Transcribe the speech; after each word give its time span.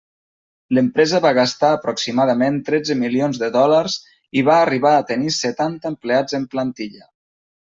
L'empresa 0.75 1.19
va 1.25 1.33
gastar 1.39 1.69
aproximadament 1.77 2.57
tretze 2.69 2.97
milions 3.01 3.41
de 3.43 3.51
dòlars 3.59 3.99
i 4.41 4.45
va 4.49 4.57
arribar 4.63 4.95
a 4.95 5.05
tenir 5.13 5.37
setanta 5.37 5.93
empleats 5.95 6.41
en 6.41 6.51
plantilla. 6.57 7.07